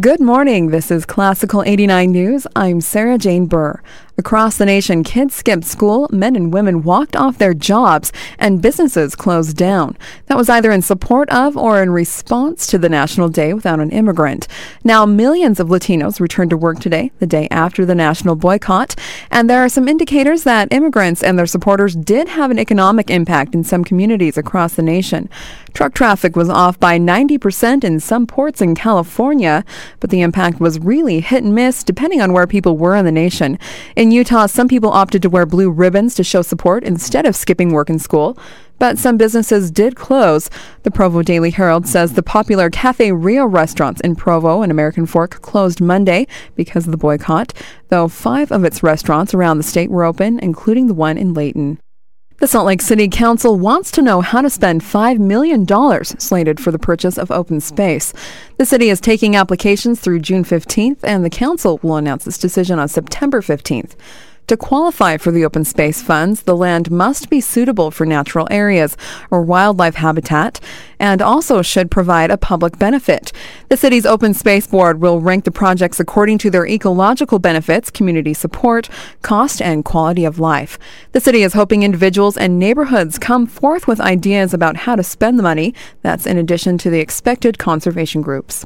Good 0.00 0.20
morning. 0.20 0.68
This 0.68 0.90
is 0.90 1.04
Classical 1.04 1.62
89 1.64 2.10
News. 2.10 2.46
I'm 2.56 2.80
Sarah 2.80 3.18
Jane 3.18 3.44
Burr. 3.44 3.82
Across 4.18 4.58
the 4.58 4.66
nation, 4.66 5.02
kids 5.04 5.34
skipped 5.34 5.64
school, 5.64 6.06
men 6.12 6.36
and 6.36 6.52
women 6.52 6.82
walked 6.82 7.16
off 7.16 7.38
their 7.38 7.54
jobs, 7.54 8.12
and 8.38 8.60
businesses 8.60 9.16
closed 9.16 9.56
down. 9.56 9.96
That 10.26 10.36
was 10.36 10.50
either 10.50 10.70
in 10.70 10.82
support 10.82 11.30
of 11.30 11.56
or 11.56 11.82
in 11.82 11.90
response 11.90 12.66
to 12.66 12.78
the 12.78 12.90
National 12.90 13.30
Day 13.30 13.54
Without 13.54 13.80
an 13.80 13.90
Immigrant. 13.90 14.48
Now, 14.84 15.06
millions 15.06 15.58
of 15.58 15.68
Latinos 15.68 16.20
returned 16.20 16.50
to 16.50 16.58
work 16.58 16.78
today, 16.78 17.10
the 17.20 17.26
day 17.26 17.48
after 17.50 17.86
the 17.86 17.94
national 17.94 18.36
boycott, 18.36 18.94
and 19.30 19.48
there 19.48 19.64
are 19.64 19.68
some 19.70 19.88
indicators 19.88 20.42
that 20.44 20.70
immigrants 20.70 21.22
and 21.22 21.38
their 21.38 21.46
supporters 21.46 21.96
did 21.96 22.28
have 22.28 22.50
an 22.50 22.58
economic 22.58 23.08
impact 23.08 23.54
in 23.54 23.64
some 23.64 23.82
communities 23.82 24.36
across 24.36 24.74
the 24.74 24.82
nation. 24.82 25.30
Truck 25.72 25.94
traffic 25.94 26.36
was 26.36 26.50
off 26.50 26.78
by 26.78 26.98
90% 26.98 27.82
in 27.82 27.98
some 27.98 28.26
ports 28.26 28.60
in 28.60 28.74
California, 28.74 29.64
but 30.00 30.10
the 30.10 30.20
impact 30.20 30.60
was 30.60 30.78
really 30.78 31.20
hit 31.20 31.42
and 31.42 31.54
miss 31.54 31.82
depending 31.82 32.20
on 32.20 32.34
where 32.34 32.46
people 32.46 32.76
were 32.76 32.94
in 32.94 33.06
the 33.06 33.12
nation. 33.12 33.58
In 34.02 34.10
Utah, 34.10 34.46
some 34.46 34.66
people 34.66 34.90
opted 34.90 35.22
to 35.22 35.30
wear 35.30 35.46
blue 35.46 35.70
ribbons 35.70 36.16
to 36.16 36.24
show 36.24 36.42
support 36.42 36.82
instead 36.82 37.24
of 37.24 37.36
skipping 37.36 37.70
work 37.72 37.88
and 37.88 38.02
school. 38.02 38.36
But 38.80 38.98
some 38.98 39.16
businesses 39.16 39.70
did 39.70 39.94
close. 39.94 40.50
The 40.82 40.90
Provo 40.90 41.22
Daily 41.22 41.50
Herald 41.50 41.86
says 41.86 42.14
the 42.14 42.22
popular 42.24 42.68
Cafe 42.68 43.12
Rio 43.12 43.46
restaurants 43.46 44.00
in 44.00 44.16
Provo 44.16 44.60
and 44.60 44.72
American 44.72 45.06
Fork 45.06 45.40
closed 45.40 45.80
Monday 45.80 46.26
because 46.56 46.84
of 46.84 46.90
the 46.90 46.96
boycott, 46.96 47.52
though 47.90 48.08
five 48.08 48.50
of 48.50 48.64
its 48.64 48.82
restaurants 48.82 49.34
around 49.34 49.58
the 49.58 49.62
state 49.62 49.88
were 49.88 50.02
open, 50.02 50.40
including 50.40 50.88
the 50.88 50.94
one 50.94 51.16
in 51.16 51.32
Layton. 51.32 51.78
The 52.42 52.48
Salt 52.48 52.66
Lake 52.66 52.82
City 52.82 53.06
Council 53.06 53.56
wants 53.56 53.92
to 53.92 54.02
know 54.02 54.20
how 54.20 54.40
to 54.40 54.50
spend 54.50 54.80
$5 54.80 55.20
million 55.20 55.64
slated 56.04 56.58
for 56.58 56.72
the 56.72 56.78
purchase 56.78 57.16
of 57.16 57.30
open 57.30 57.60
space. 57.60 58.12
The 58.56 58.66
city 58.66 58.88
is 58.88 59.00
taking 59.00 59.36
applications 59.36 60.00
through 60.00 60.18
June 60.18 60.42
15th, 60.42 60.98
and 61.04 61.24
the 61.24 61.30
council 61.30 61.78
will 61.84 61.94
announce 61.94 62.26
its 62.26 62.38
decision 62.38 62.80
on 62.80 62.88
September 62.88 63.42
15th. 63.42 63.94
To 64.48 64.56
qualify 64.56 65.18
for 65.18 65.30
the 65.30 65.44
open 65.44 65.64
space 65.64 66.02
funds, 66.02 66.42
the 66.42 66.56
land 66.56 66.90
must 66.90 67.30
be 67.30 67.40
suitable 67.40 67.92
for 67.92 68.04
natural 68.04 68.48
areas 68.50 68.96
or 69.30 69.42
wildlife 69.42 69.94
habitat 69.94 70.58
and 71.02 71.20
also 71.20 71.62
should 71.62 71.90
provide 71.90 72.30
a 72.30 72.38
public 72.38 72.78
benefit. 72.78 73.32
The 73.68 73.76
city's 73.76 74.06
open 74.06 74.34
space 74.34 74.68
board 74.68 75.00
will 75.00 75.20
rank 75.20 75.44
the 75.44 75.50
projects 75.50 75.98
according 75.98 76.38
to 76.38 76.50
their 76.50 76.64
ecological 76.64 77.40
benefits, 77.40 77.90
community 77.90 78.32
support, 78.32 78.88
cost, 79.20 79.60
and 79.60 79.84
quality 79.84 80.24
of 80.24 80.38
life. 80.38 80.78
The 81.10 81.20
city 81.20 81.42
is 81.42 81.54
hoping 81.54 81.82
individuals 81.82 82.36
and 82.36 82.56
neighborhoods 82.56 83.18
come 83.18 83.48
forth 83.48 83.88
with 83.88 84.00
ideas 84.00 84.54
about 84.54 84.76
how 84.76 84.94
to 84.94 85.02
spend 85.02 85.40
the 85.40 85.42
money. 85.42 85.74
That's 86.02 86.24
in 86.24 86.38
addition 86.38 86.78
to 86.78 86.90
the 86.90 87.00
expected 87.00 87.58
conservation 87.58 88.22
groups. 88.22 88.64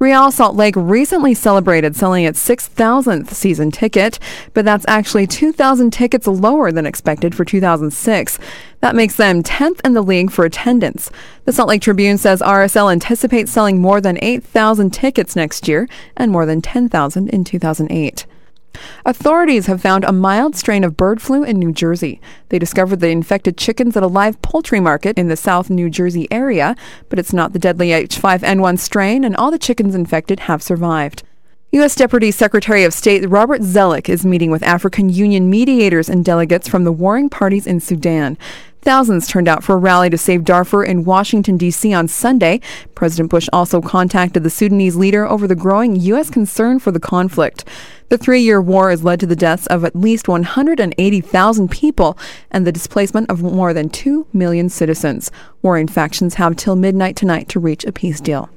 Real 0.00 0.30
Salt 0.30 0.54
Lake 0.54 0.76
recently 0.76 1.34
celebrated 1.34 1.96
selling 1.96 2.22
its 2.24 2.46
6,000th 2.48 3.30
season 3.30 3.72
ticket, 3.72 4.20
but 4.54 4.64
that's 4.64 4.84
actually 4.86 5.26
2,000 5.26 5.90
tickets 5.90 6.28
lower 6.28 6.70
than 6.70 6.86
expected 6.86 7.34
for 7.34 7.44
2006. 7.44 8.38
That 8.80 8.94
makes 8.94 9.16
them 9.16 9.42
10th 9.42 9.80
in 9.84 9.94
the 9.94 10.02
league 10.02 10.30
for 10.30 10.44
attendance. 10.44 11.10
The 11.46 11.52
Salt 11.52 11.68
Lake 11.68 11.82
Tribune 11.82 12.16
says 12.16 12.40
RSL 12.40 12.92
anticipates 12.92 13.50
selling 13.50 13.82
more 13.82 14.00
than 14.00 14.22
8,000 14.22 14.92
tickets 14.92 15.34
next 15.34 15.66
year 15.66 15.88
and 16.16 16.30
more 16.30 16.46
than 16.46 16.62
10,000 16.62 17.28
in 17.30 17.42
2008. 17.42 18.24
Authorities 19.04 19.66
have 19.66 19.80
found 19.80 20.04
a 20.04 20.12
mild 20.12 20.54
strain 20.56 20.84
of 20.84 20.96
bird 20.96 21.20
flu 21.20 21.42
in 21.42 21.58
New 21.58 21.72
Jersey. 21.72 22.20
They 22.48 22.58
discovered 22.58 23.00
the 23.00 23.08
infected 23.08 23.56
chickens 23.56 23.96
at 23.96 24.02
a 24.02 24.06
live 24.06 24.40
poultry 24.42 24.80
market 24.80 25.18
in 25.18 25.28
the 25.28 25.36
South 25.36 25.70
New 25.70 25.88
Jersey 25.90 26.28
area, 26.30 26.76
but 27.08 27.18
it's 27.18 27.32
not 27.32 27.52
the 27.52 27.58
deadly 27.58 27.88
H5N1 27.88 28.78
strain, 28.78 29.24
and 29.24 29.36
all 29.36 29.50
the 29.50 29.58
chickens 29.58 29.94
infected 29.94 30.40
have 30.40 30.62
survived. 30.62 31.22
U.S. 31.72 31.94
Deputy 31.94 32.30
Secretary 32.30 32.82
of 32.84 32.94
State 32.94 33.28
Robert 33.28 33.60
Zoellick 33.60 34.08
is 34.08 34.24
meeting 34.24 34.50
with 34.50 34.62
African 34.62 35.10
Union 35.10 35.50
mediators 35.50 36.08
and 36.08 36.24
delegates 36.24 36.66
from 36.66 36.84
the 36.84 36.92
warring 36.92 37.28
parties 37.28 37.66
in 37.66 37.78
Sudan. 37.78 38.38
Thousands 38.82 39.26
turned 39.26 39.48
out 39.48 39.64
for 39.64 39.74
a 39.74 39.78
rally 39.78 40.08
to 40.10 40.16
save 40.16 40.44
Darfur 40.44 40.84
in 40.84 41.04
Washington, 41.04 41.56
D.C. 41.56 41.92
on 41.92 42.08
Sunday. 42.08 42.60
President 42.94 43.30
Bush 43.30 43.48
also 43.52 43.80
contacted 43.80 44.44
the 44.44 44.50
Sudanese 44.50 44.96
leader 44.96 45.26
over 45.26 45.46
the 45.46 45.54
growing 45.54 45.96
U.S. 45.96 46.30
concern 46.30 46.78
for 46.78 46.92
the 46.92 47.00
conflict. 47.00 47.64
The 48.08 48.18
three 48.18 48.40
year 48.40 48.62
war 48.62 48.90
has 48.90 49.04
led 49.04 49.20
to 49.20 49.26
the 49.26 49.36
deaths 49.36 49.66
of 49.66 49.84
at 49.84 49.96
least 49.96 50.28
180,000 50.28 51.70
people 51.70 52.16
and 52.50 52.66
the 52.66 52.72
displacement 52.72 53.30
of 53.30 53.42
more 53.42 53.74
than 53.74 53.90
2 53.90 54.26
million 54.32 54.68
citizens. 54.68 55.30
Warring 55.60 55.88
factions 55.88 56.34
have 56.34 56.56
till 56.56 56.76
midnight 56.76 57.16
tonight 57.16 57.48
to 57.50 57.60
reach 57.60 57.84
a 57.84 57.92
peace 57.92 58.20
deal. 58.20 58.48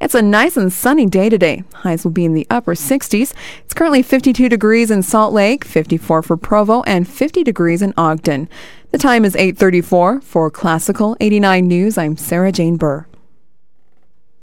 It's 0.00 0.14
a 0.14 0.22
nice 0.22 0.56
and 0.56 0.72
sunny 0.72 1.04
day 1.04 1.28
today. 1.28 1.62
Highs 1.74 2.04
will 2.04 2.10
be 2.10 2.24
in 2.24 2.32
the 2.32 2.46
upper 2.48 2.74
60s. 2.74 3.34
It's 3.64 3.74
currently 3.74 4.02
52 4.02 4.48
degrees 4.48 4.90
in 4.90 5.02
Salt 5.02 5.34
Lake, 5.34 5.62
54 5.62 6.22
for 6.22 6.36
Provo, 6.38 6.82
and 6.84 7.06
50 7.06 7.44
degrees 7.44 7.82
in 7.82 7.92
Ogden. 7.98 8.48
The 8.92 8.98
time 8.98 9.26
is 9.26 9.36
8:34 9.36 10.22
for 10.22 10.50
Classical 10.50 11.18
89 11.20 11.68
News. 11.68 11.98
I'm 11.98 12.16
Sarah 12.16 12.50
Jane 12.50 12.76
Burr. 12.76 13.09